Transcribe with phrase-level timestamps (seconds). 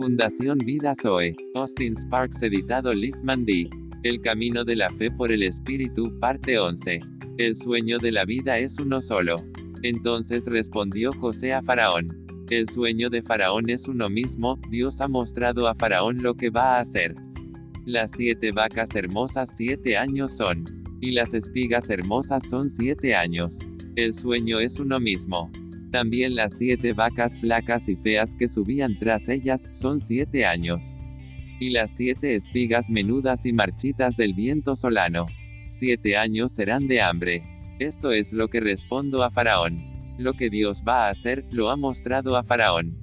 [0.00, 1.36] Fundación Vida Zoe.
[1.54, 3.68] Austin Sparks editado Liefman D.
[4.02, 7.00] El camino de la fe por el Espíritu, parte 11.
[7.36, 9.36] El sueño de la vida es uno solo.
[9.82, 12.26] Entonces respondió José a Faraón.
[12.48, 16.76] El sueño de Faraón es uno mismo, Dios ha mostrado a Faraón lo que va
[16.76, 17.14] a hacer.
[17.84, 20.64] Las siete vacas hermosas siete años son.
[21.02, 23.58] Y las espigas hermosas son siete años.
[23.96, 25.52] El sueño es uno mismo.
[25.90, 30.92] También las siete vacas flacas y feas que subían tras ellas, son siete años.
[31.58, 35.26] Y las siete espigas menudas y marchitas del viento solano.
[35.70, 37.42] Siete años serán de hambre.
[37.80, 39.84] Esto es lo que respondo a Faraón.
[40.16, 42.96] Lo que Dios va a hacer, lo ha mostrado a Faraón.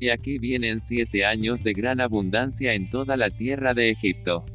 [0.00, 4.46] Y aquí vienen siete años de gran abundancia en toda la tierra de Egipto.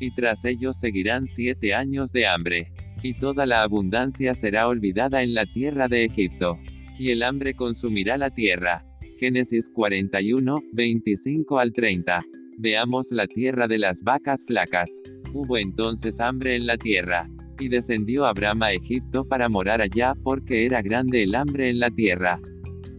[0.00, 2.72] Y tras ellos seguirán siete años de hambre.
[3.02, 6.58] Y toda la abundancia será olvidada en la tierra de Egipto
[6.98, 8.84] y el hambre consumirá la tierra.
[9.18, 12.24] Génesis 41, 25 al 30.
[12.58, 15.00] Veamos la tierra de las vacas flacas.
[15.32, 17.28] Hubo entonces hambre en la tierra.
[17.58, 21.90] Y descendió Abraham a Egipto para morar allá, porque era grande el hambre en la
[21.90, 22.40] tierra.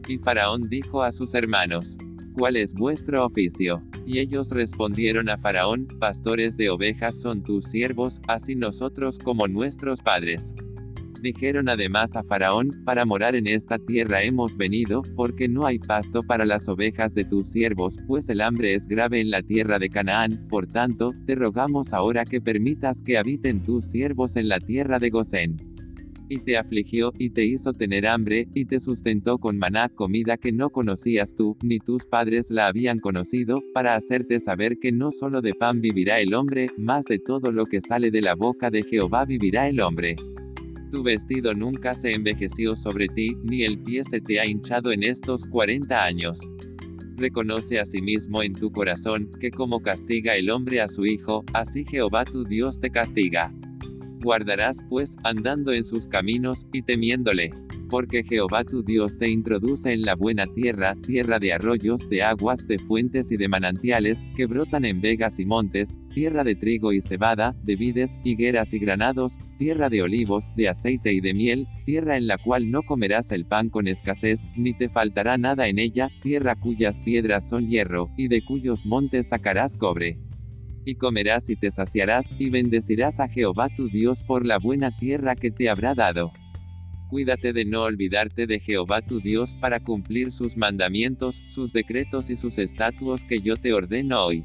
[0.07, 1.97] Y Faraón dijo a sus hermanos,
[2.33, 3.81] ¿cuál es vuestro oficio?
[4.05, 10.01] Y ellos respondieron a Faraón, pastores de ovejas son tus siervos, así nosotros como nuestros
[10.01, 10.53] padres.
[11.25, 16.21] Dijeron además a Faraón, para morar en esta tierra hemos venido, porque no hay pasto
[16.21, 19.89] para las ovejas de tus siervos, pues el hambre es grave en la tierra de
[19.89, 24.99] Canaán, por tanto, te rogamos ahora que permitas que habiten tus siervos en la tierra
[24.99, 25.57] de Gosén.
[26.29, 30.51] Y te afligió, y te hizo tener hambre, y te sustentó con maná, comida que
[30.51, 35.41] no conocías tú, ni tus padres la habían conocido, para hacerte saber que no solo
[35.41, 38.83] de pan vivirá el hombre, más de todo lo que sale de la boca de
[38.83, 40.15] Jehová vivirá el hombre.
[40.91, 45.03] Tu vestido nunca se envejeció sobre ti, ni el pie se te ha hinchado en
[45.03, 46.39] estos 40 años.
[47.17, 52.25] Reconoce asimismo en tu corazón, que como castiga el hombre a su hijo, así Jehová
[52.25, 53.53] tu Dios te castiga.
[54.21, 57.51] Guardarás pues, andando en sus caminos, y temiéndole
[57.89, 62.67] porque Jehová tu Dios te introduce en la buena tierra, tierra de arroyos, de aguas,
[62.67, 67.01] de fuentes y de manantiales, que brotan en vegas y montes, tierra de trigo y
[67.01, 72.17] cebada, de vides, higueras y granados, tierra de olivos, de aceite y de miel, tierra
[72.17, 76.09] en la cual no comerás el pan con escasez, ni te faltará nada en ella,
[76.21, 80.19] tierra cuyas piedras son hierro, y de cuyos montes sacarás cobre
[80.85, 85.35] y comerás y te saciarás, y bendecirás a Jehová tu Dios por la buena tierra
[85.35, 86.31] que te habrá dado.
[87.09, 92.35] Cuídate de no olvidarte de Jehová tu Dios para cumplir sus mandamientos, sus decretos y
[92.35, 94.43] sus estatutos que yo te ordeno hoy.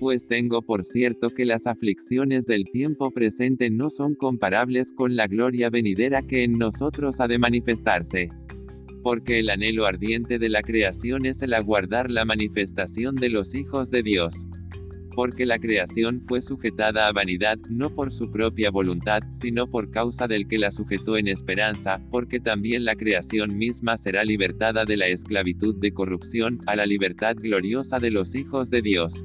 [0.00, 5.26] Pues tengo por cierto que las aflicciones del tiempo presente no son comparables con la
[5.26, 8.28] gloria venidera que en nosotros ha de manifestarse.
[9.02, 13.90] Porque el anhelo ardiente de la creación es el aguardar la manifestación de los hijos
[13.90, 14.46] de Dios
[15.16, 20.28] porque la creación fue sujetada a vanidad, no por su propia voluntad, sino por causa
[20.28, 25.06] del que la sujetó en esperanza, porque también la creación misma será libertada de la
[25.06, 29.24] esclavitud de corrupción, a la libertad gloriosa de los hijos de Dios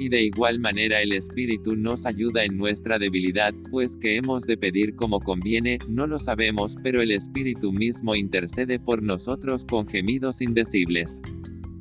[0.00, 4.56] Y de igual manera el Espíritu nos ayuda en nuestra debilidad, pues que hemos de
[4.56, 10.40] pedir como conviene, no lo sabemos, pero el Espíritu mismo intercede por nosotros con gemidos
[10.40, 11.20] indecibles.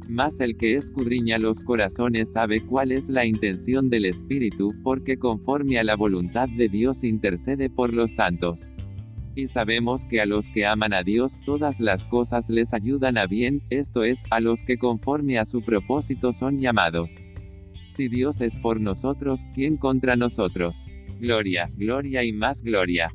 [0.10, 5.80] Mas el que escudriña los corazones sabe cuál es la intención del Espíritu, porque conforme
[5.80, 8.68] a la voluntad de Dios intercede por los santos.
[9.34, 13.28] Y sabemos que a los que aman a Dios todas las cosas les ayudan a
[13.28, 17.22] bien, esto es, a los que conforme a su propósito son llamados.
[17.90, 20.86] Si Dios es por nosotros, ¿quién contra nosotros?
[21.20, 23.12] Gloria, gloria y más gloria.